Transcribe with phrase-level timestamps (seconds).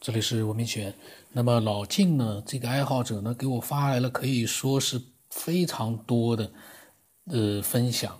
[0.00, 0.94] 这里是文明犬。
[1.30, 6.50] 那么老静呢，这个爱好者呢，给我发来了可以说是非常多的
[7.26, 8.18] 呃分享，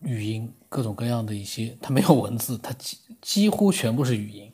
[0.00, 4.52] 语音各种各样的一些，他没有文字，他几几乎全部是语音。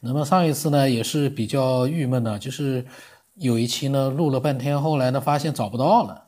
[0.00, 2.84] 那么上一次呢，也是比较郁闷的，就是
[3.34, 6.26] 有一期呢录了半天，后来呢发现找不到了，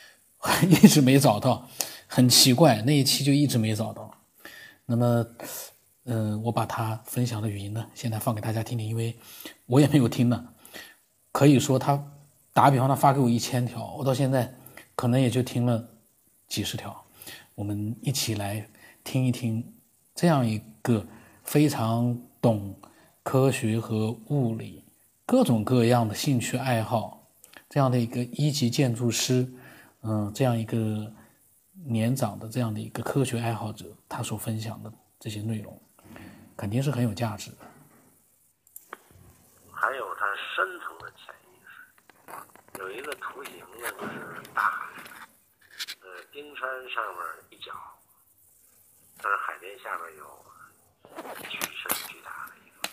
[0.82, 1.68] 一直没找到，
[2.06, 4.14] 很奇怪，那一期就一直没找到。
[4.86, 5.26] 那么。
[6.06, 9.16] 嗯，我把他分享的语音呢，现在放给大家听听，因为
[9.66, 10.48] 我也没有听呢。
[11.32, 12.02] 可以说他
[12.52, 14.54] 打比方，他发给我一千条，我到现在
[14.94, 15.86] 可能也就听了
[16.48, 16.96] 几十条。
[17.56, 18.66] 我们一起来
[19.02, 19.64] 听一听
[20.14, 21.04] 这样一个
[21.42, 22.74] 非常懂
[23.22, 24.84] 科学和物理
[25.26, 27.26] 各种各样的兴趣爱好
[27.68, 29.52] 这样的一个一级建筑师，
[30.02, 31.12] 嗯，这样一个
[31.84, 35.76] 年长的这样的一个科学爱好者，他所分享的这些内容。
[36.56, 37.58] 肯定是很有价值的。
[39.70, 44.86] 还有它深层的潜意识，有一个图形呢，就是大海，
[46.00, 47.72] 呃，冰山上面一角，
[49.22, 50.44] 但是海边下面有
[51.50, 52.88] 巨深巨大的一个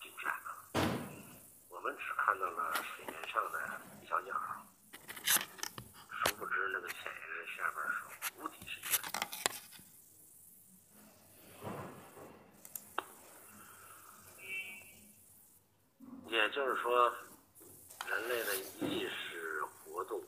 [0.00, 0.58] 冰山啊，
[1.68, 4.32] 我们只看到了水面上的一小角，
[5.24, 8.92] 殊不知那个潜意识下面是无底深渊。
[16.26, 17.12] 也就是说，
[18.06, 18.54] 人类的
[18.86, 20.22] 意识活动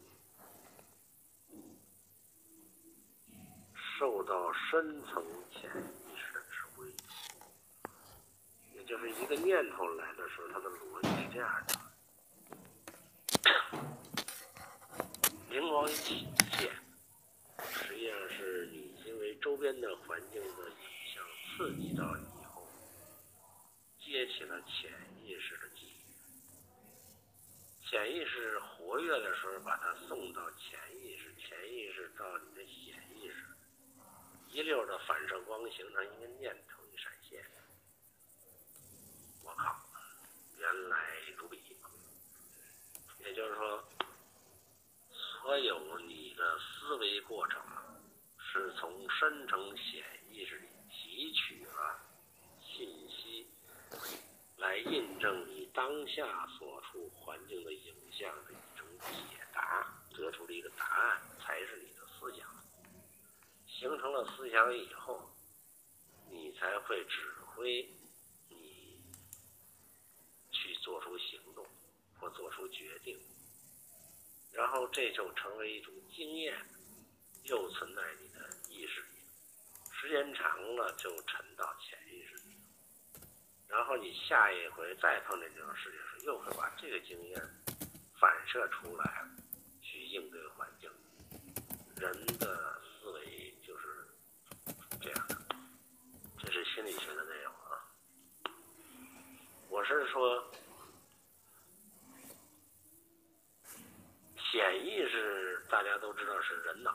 [3.96, 6.84] 受到深层潜意识的指挥，
[8.74, 11.78] 也就是一个念头来的时候，它的逻辑是这样的：
[15.54, 16.74] 灵光一现，
[17.70, 20.76] 实际上是你因为周边的环境的影
[21.14, 21.24] 响
[21.56, 22.66] 刺激到你以后，
[24.00, 24.90] 接起了潜
[25.22, 25.95] 意识的记忆。
[27.96, 33.46] 潜意识活跃的时候，把它送到潜意识，潜意识到你的显意识，
[34.50, 37.42] 一溜的反射光形成一个念头一闪现。
[39.42, 39.74] 我靠，
[40.58, 41.56] 原来如此。
[43.24, 43.82] 也就是说，
[45.08, 47.58] 所有你的思维过程
[48.38, 51.98] 是从深层显意识里提取了
[52.60, 53.48] 信息，
[54.58, 59.86] 来印证你当下所处环境的影像的一种解答，
[60.16, 62.48] 得出的一个答案才是你的思想。
[63.86, 65.30] 形成了思想以后，
[66.28, 67.88] 你才会指挥
[68.48, 69.00] 你
[70.50, 71.64] 去做出行动
[72.18, 73.16] 或做出决定，
[74.50, 76.58] 然后这就成为一种经验，
[77.44, 79.20] 又存在你的意识里，
[79.92, 82.56] 时间长了就沉到潜意识里。
[83.68, 87.40] 然后你下一回再碰见这种事情时，又会把这个经验
[88.18, 89.28] 反射出来，
[89.80, 90.90] 去应对环境。
[91.96, 94.06] 人的思维就是
[95.00, 95.46] 这样的，
[96.38, 97.82] 这是心理学的内容啊。
[99.68, 100.48] 我是说，
[104.36, 106.94] 潜意识大家都知道是人脑，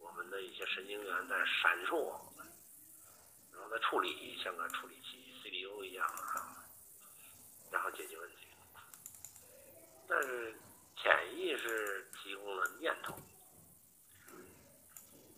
[0.00, 2.20] 我们的一些神经元在闪烁。
[3.52, 6.66] 然后在处理，像个处理器 CPU 一样啊，
[7.70, 8.48] 然后解决问题。
[10.08, 10.52] 但是
[10.96, 13.16] 潜意识提供了念头，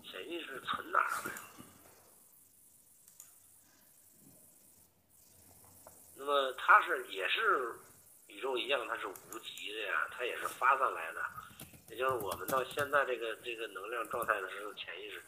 [0.03, 1.45] 潜意识存哪儿了？
[6.18, 7.75] 那么它是也是
[8.27, 11.25] 宇宙一样，它是无极的呀，它也是发散来的。
[11.89, 15.23] 也就是我们到现在这个这个能量状态的时候，潜意识。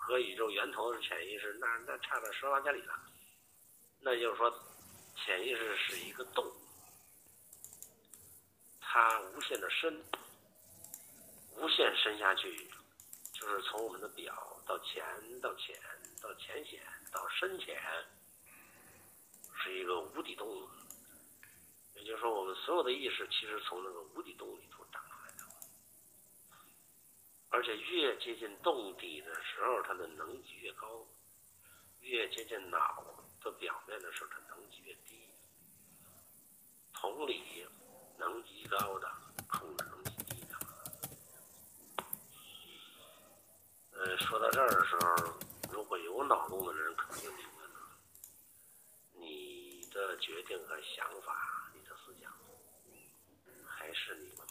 [0.00, 2.94] 和宇宙源头的潜意识，那那差了十万八千里了。
[4.00, 4.50] 那就是说，
[5.16, 6.50] 潜意识是一个洞，
[8.80, 10.02] 它无限的深，
[11.56, 12.70] 无限深下去，
[13.34, 14.32] 就是从我们的表
[14.66, 15.04] 到浅
[15.42, 15.76] 到浅
[16.22, 16.80] 到浅显
[17.12, 17.76] 到深浅，
[19.62, 20.68] 是一个无底洞。
[21.94, 25.44] 也就是说，我们所有的意识其实从那个无底洞里头长出来的。
[27.50, 31.04] 而且越接近洞底的时候，它的能级越高；
[32.00, 33.04] 越接近脑
[33.42, 35.28] 的表面的时候，它能级越低。
[36.92, 37.66] 同理，
[38.16, 39.10] 能级高的
[39.48, 40.56] 控制能级低的。
[43.92, 45.38] 呃，说到这儿的时候，
[45.72, 47.30] 如果有脑洞的人，肯定，
[50.06, 52.32] 的决定和想法，你的思想，
[53.66, 54.46] 还是你们。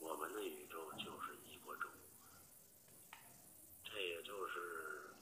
[0.00, 1.88] 我们的宇宙就是一锅粥，
[3.84, 5.14] 这也就是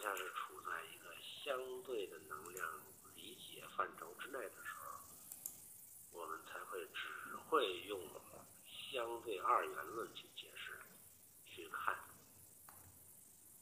[0.00, 1.14] 像是处在一个
[1.44, 2.66] 相对的能量
[3.14, 8.00] 理解范畴之内的时候，我们才会只会用
[8.92, 10.78] 相对二元论去解释、
[11.44, 11.96] 去看。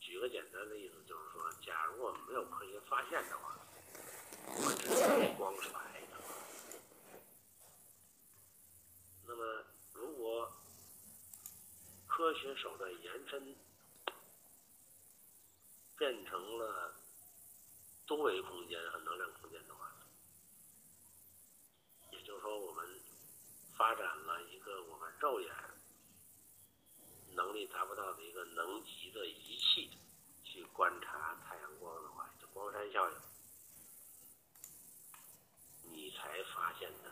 [0.00, 3.58] 举个简单的例子，就是说，假如我们没有科学发现的话，
[4.56, 6.16] 我们只是光是来的。
[9.26, 10.50] 那么，如果
[12.06, 13.54] 科学手段延伸，
[15.98, 16.94] 变成了
[18.06, 19.92] 多维空间和能量空间的话，
[22.12, 23.00] 也就是说，我们
[23.76, 25.52] 发展了一个我们肉眼
[27.34, 29.90] 能力达不到的一个能级的仪器，
[30.44, 33.16] 去观察太阳光的话，就光栅效应，
[35.82, 37.10] 你才发现的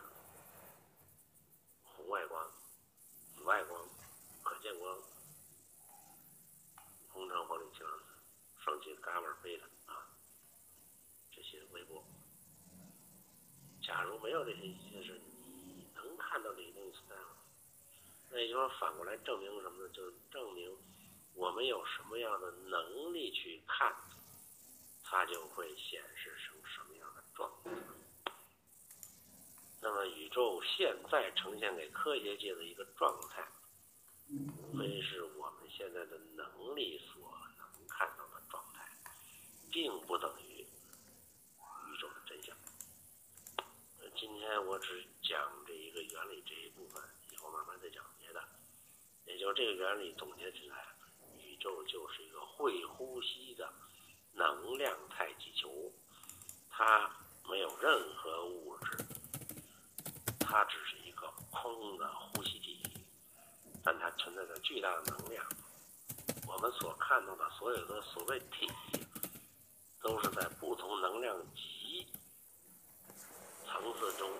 [1.83, 2.49] 红外光、
[3.35, 3.85] 紫外光、
[4.43, 4.97] 可见光、
[7.09, 8.05] 红橙黄绿青蓝紫。
[8.67, 10.11] 双极、伽马、贝塔啊，
[11.31, 12.03] 这些微波。
[13.81, 17.29] 假如没有这些仪器，是你能看到这些东西存在吗？
[18.29, 19.89] 那也就是说，反过来证明什么呢？
[19.93, 20.69] 就证明
[21.33, 23.95] 我们有什么样的能力去看，
[25.01, 27.71] 它就会显示成什么样的状态。
[29.79, 33.47] 那么，宇宙现在呈现给科学界的一个状态，
[34.29, 38.36] 无非是我们现在的能力所能看到的。
[39.71, 42.55] 并不等于宇宙的真相。
[44.19, 48.43] 今天我只讲这一个原理这一部分，以后慢慢再讲别的。
[49.25, 50.87] 也就这个原理总结起来，
[51.37, 53.71] 宇宙就是一个会呼吸的
[54.33, 55.91] 能量太极球，
[56.69, 57.11] 它
[57.47, 58.97] 没有任何物质，
[60.39, 62.81] 它只是一个空的呼吸体，
[63.83, 65.45] 但它存在着巨大的能量。
[66.47, 68.67] 我们所看到的所有的所谓体。
[70.07, 72.07] 都是在不同能量级
[73.65, 74.31] 层次中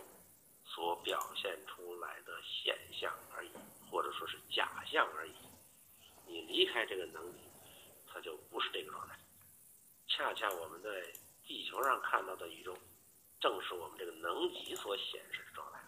[0.64, 3.52] 所表现出来的现象而已，
[3.92, 5.34] 或者说是假象而已。
[6.26, 7.40] 你离开这个能级，
[8.08, 9.20] 它就不是这个状态。
[10.08, 10.90] 恰恰我们在
[11.46, 12.74] 地球上看到的宇宙，
[13.42, 15.84] 正是我们这个能级所显示的状态，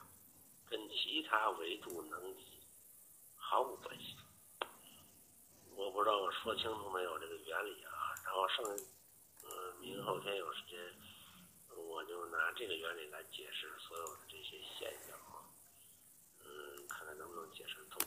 [0.69, 2.59] 跟其他维度能级
[3.33, 4.17] 毫无关系。
[5.73, 8.13] 我不知道我说清楚没有这个原理啊？
[8.25, 8.83] 然后剩下。
[10.09, 10.75] 后天有时间，
[11.77, 15.45] 我就拿这个原理来解释所有的这些现象啊，
[16.39, 18.01] 嗯，看看能不能解释通。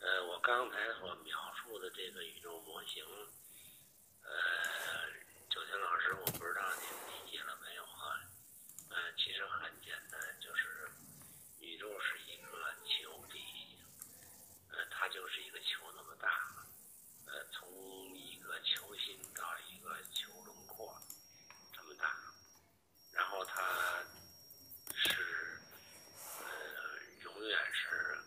[0.00, 3.02] 呃，我刚才所描述的这个宇宙模型，
[4.20, 4.30] 呃，
[5.48, 8.20] 九天老师，我不知道您理解了没有啊？
[8.90, 10.90] 呃，其实很简单，就是
[11.60, 13.78] 宇宙是一个球体，
[14.68, 16.28] 呃，它就是一个球那么大，
[17.24, 19.18] 呃，从一个球心。
[23.44, 23.64] 它
[24.94, 25.60] 是
[26.38, 26.44] 呃，
[27.22, 28.18] 永远是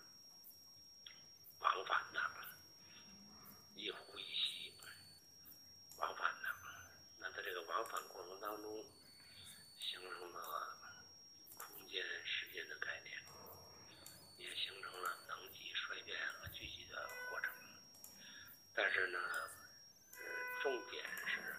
[1.60, 2.20] 往返的，
[3.76, 4.74] 一呼一吸，
[5.98, 6.50] 往返的。
[7.20, 8.86] 那在这个往返过程当中，
[9.80, 10.78] 形成了
[11.58, 13.18] 空间、时间的概念，
[14.38, 17.54] 也形成了能级衰变和聚集的过程。
[18.76, 19.20] 但是呢，
[20.18, 20.24] 呃，
[20.62, 21.56] 重点是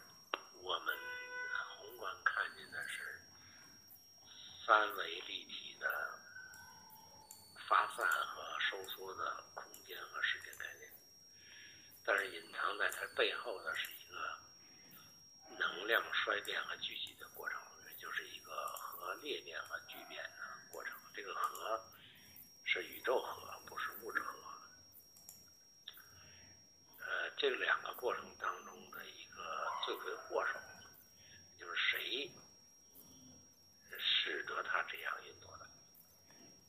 [0.63, 0.97] 我们
[1.79, 3.21] 宏观看见的是。
[4.67, 5.87] 三维立体的
[7.69, 10.91] 发散和收缩的空间和时间概念，
[12.05, 14.37] 但是隐藏在它背后的是一个
[15.57, 20.31] 能量衰变和聚集的过程，也就是一个核裂变和聚变的
[20.73, 20.93] 过程。
[21.15, 21.81] 这个核
[22.65, 24.37] 是宇宙核，不是物质核。
[27.07, 30.59] 呃，这两个过程当中的一个罪魁祸首，
[31.57, 32.33] 就是谁？
[33.99, 35.67] 使得它这样运作的，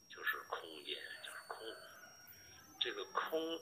[0.09, 1.57] 就是空间，就是空。
[2.79, 3.03] 这个
[3.37, 3.61] 空，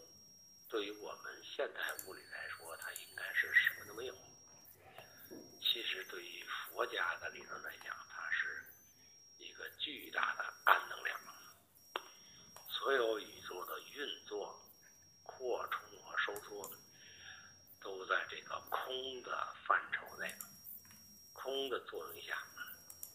[0.70, 4.16] 对于我们现代物理来说，它应该是什么都没有。
[5.60, 8.64] 其实，对于佛家的理论来讲，它是
[9.38, 11.20] 一个巨大的暗能量。
[12.70, 14.58] 所有宇宙的运作、
[15.24, 16.72] 扩充和收缩，
[17.82, 20.34] 都在这个空的范畴内，
[21.34, 22.42] 空的作用下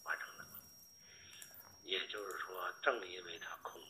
[0.03, 0.45] 完成的。
[1.81, 3.81] 也就是说，正因为它空，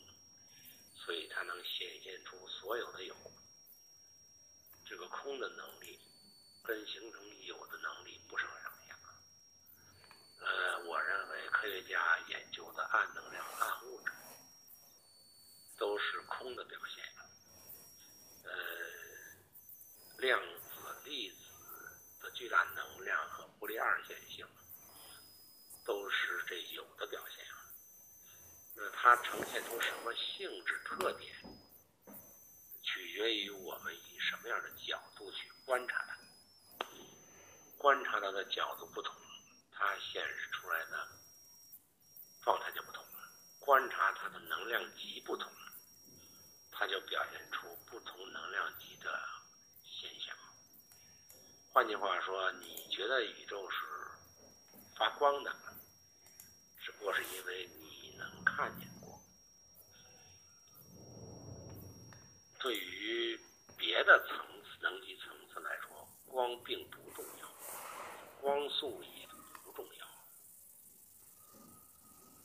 [1.04, 3.16] 所以它能显现出所有的有，
[4.86, 5.98] 这个空的能力
[6.62, 8.96] 跟形成有的能力不相上下。
[10.40, 14.12] 呃，我认为科学家研究的暗能量、暗物质
[15.76, 17.04] 都是空的表现。
[18.44, 18.52] 呃，
[20.18, 21.36] 量子粒子
[22.20, 24.46] 的巨大能量和不利二线性
[25.84, 27.31] 都是这有的表现。
[29.04, 31.34] 它呈现出什么性质特点，
[32.84, 36.16] 取决于我们以什么样的角度去观察它。
[37.78, 39.12] 观察它的角度不同，
[39.72, 41.08] 它显示出来的
[42.42, 43.02] 状态就不同；
[43.58, 45.50] 观察它的能量级不同，
[46.70, 49.20] 它就表现出不同能量级的
[49.82, 50.32] 现象。
[51.72, 53.76] 换句话说，你觉得宇宙是
[54.96, 55.52] 发光的，
[56.80, 59.20] 只不过是因为你能看见光。
[62.62, 63.36] 对于
[63.76, 67.48] 别的层次、能级层次来说，光并不重要，
[68.40, 69.26] 光速也
[69.64, 70.06] 不重要，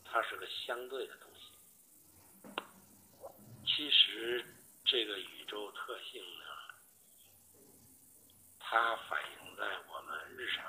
[0.03, 1.53] 它是个相对的东西。
[3.67, 4.43] 其实，
[4.83, 6.45] 这个宇宙特性呢，
[8.59, 10.65] 它反映在我们日常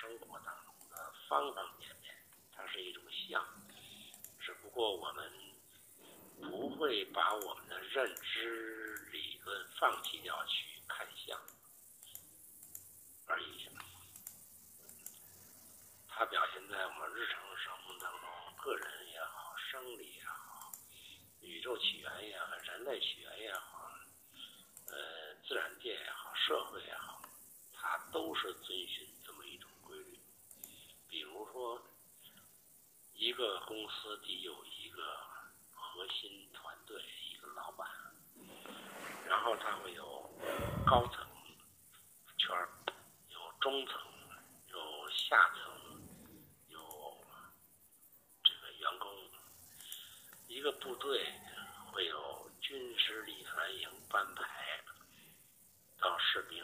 [0.00, 2.14] 生活当中的方方面面，
[2.54, 3.44] 它是一种相，
[4.38, 5.32] 只不过我们
[6.40, 8.81] 不会把我们的认知
[9.82, 11.36] 放弃掉去看相
[13.26, 13.68] 而已。
[16.06, 18.30] 它表现在我们日常生活当中，
[18.62, 20.72] 个人也好，生理也好，
[21.40, 23.90] 宇宙起源也好，人类起源也好，
[24.86, 27.20] 呃，自然界也好，社会也好，
[27.72, 30.20] 它都是遵循这么一种规律。
[31.08, 31.82] 比如说，
[33.14, 35.18] 一个公司得有一个
[35.72, 37.90] 核心团队，一个老板，
[39.32, 40.30] 然后他会有
[40.84, 41.26] 高层
[42.36, 42.68] 圈儿，
[43.30, 43.98] 有中层，
[44.66, 46.02] 有下层，
[46.68, 47.24] 有
[48.44, 49.10] 这个员工。
[50.48, 51.24] 一个部队
[51.90, 54.84] 会有军师、礼团营、班排
[55.98, 56.62] 到士兵，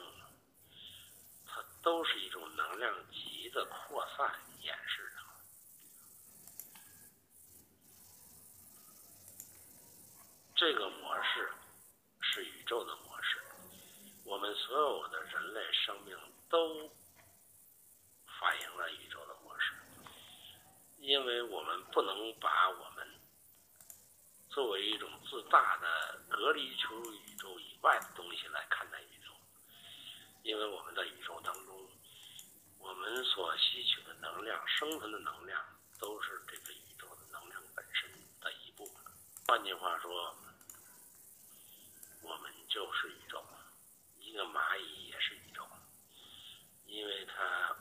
[1.46, 5.22] 它都是一种能量级的扩散演示的。
[10.54, 11.50] 这个模式
[12.20, 13.40] 是宇宙的模式，
[14.24, 16.14] 我们所有的人类生命
[16.48, 16.90] 都
[18.40, 19.74] 反映了宇宙的模式，
[20.98, 23.06] 因为我们不能把我们
[24.48, 29.30] 作为一种自大的隔离出宇宙以外的东西来看待宇宙，
[30.42, 31.88] 因为我们在宇宙当中，
[32.78, 35.62] 我们所吸取的能量、生存的能量，
[35.98, 38.94] 都是这个宇宙的能量本身的一部分。
[39.46, 40.34] 换句话说，
[42.22, 43.44] 我们就是宇宙，
[44.18, 44.97] 一个蚂蚁，
[46.98, 47.76] 因为它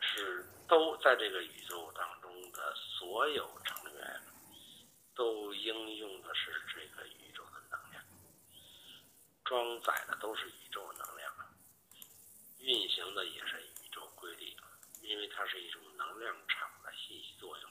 [0.00, 4.22] 是都在这个宇宙当中的所有成员，
[5.14, 8.02] 都应用的是这个宇宙的能量，
[9.44, 11.30] 装载的都是宇宙能量，
[12.60, 14.56] 运行的也是宇宙规律，
[15.02, 17.70] 因为它是一种能量场的信息作用，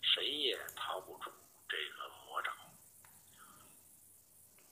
[0.00, 1.30] 谁也逃不出
[1.68, 2.50] 这个魔爪。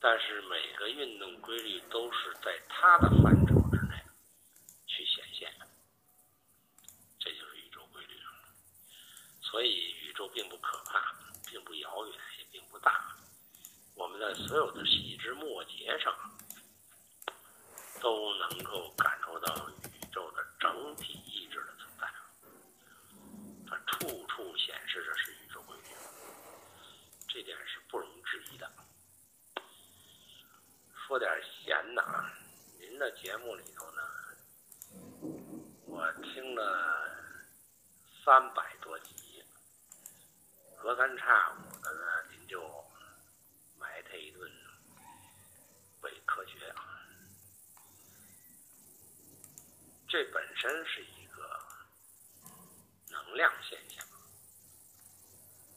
[0.02, 4.02] 但是每个运动规律都是在它的范畴之内
[4.86, 5.68] 去显现的，
[7.18, 8.16] 这就是宇宙规律。
[9.42, 11.14] 所以宇宙并不可怕，
[11.50, 13.14] 并不遥远，也并不大。
[13.94, 16.16] 我们在所有的细枝末节上
[18.00, 22.10] 都能够感受到宇宙的整体意志的存在，
[23.68, 25.88] 它处处显示着是宇宙规律，
[27.28, 28.72] 这点是不容置疑的。
[31.06, 32.32] 说点闲的啊，
[32.78, 34.02] 您的节目里头呢，
[35.86, 37.08] 我听了
[38.22, 39.42] 三百多集，
[40.76, 42.60] 隔三差五的呢，您就
[43.78, 44.52] 埋汰一顿
[46.02, 46.74] 伪科学，
[50.06, 51.58] 这本身是一个
[53.08, 54.06] 能量现象，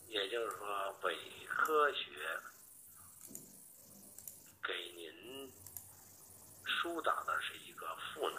[0.10, 2.12] 也就是说，伪科学。
[4.66, 5.52] 给您
[6.84, 8.36] 疏导的是一个负能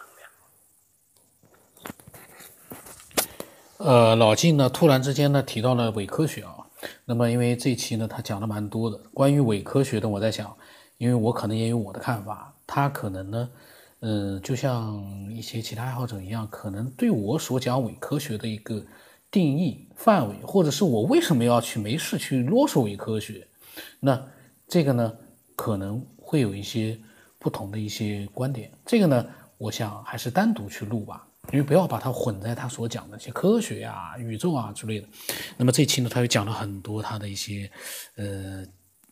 [3.79, 3.89] 量。
[4.09, 6.57] 呃，老晋呢，突然之间呢提到了伪科学啊。
[7.05, 10.55] 那么，因为这期呢，他讲的蛮多的，关于伪科学的，我在想，
[10.99, 13.49] 因为我可能也有我的看法，他可能呢，
[14.01, 18.85] 嗯、就像一些其他爱好者一样，可能对我所讲伪科学的一个
[19.31, 23.47] 定义范围，或者是我为什么要去没事去啰嗦伪科学，
[23.99, 24.23] 那
[24.67, 25.17] 这个呢，
[25.55, 26.99] 可能会有一些
[27.45, 28.71] 不同的一些观点。
[28.87, 29.23] 这个呢，
[29.59, 35.07] 我想还是单独去录吧，因为不要把它混在他所讲的一些科学啊、宇宙啊之类的。
[35.55, 37.71] 那么这期呢，他又讲了很多他的一些
[38.15, 38.65] 呃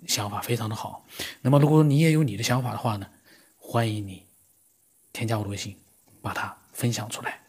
[0.07, 1.05] 想法，非常的好。
[1.41, 3.05] 那么如果你也有你的想法的话呢，
[3.59, 4.25] 欢迎你
[5.11, 5.77] 添加我的微信，
[6.19, 7.39] 把它分享出来，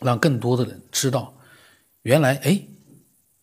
[0.00, 1.32] 让更多的人知道，
[2.02, 2.60] 原来哎，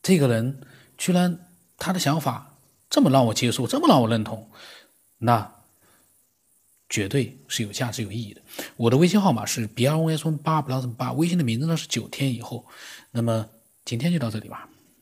[0.03, 0.62] 这个人
[1.00, 1.39] 居然
[1.79, 2.55] 他的想法
[2.91, 4.51] 这么让我接受，这么让我认同，
[5.17, 5.52] 那
[6.93, 8.41] 绝对是有价值、有意义的。
[8.77, 12.63] 我的微信号码是 b r o s 八 plus 八，微信的名字呢是九天以后。
[13.09, 13.50] 那么
[13.83, 14.69] 今天就到这里吧。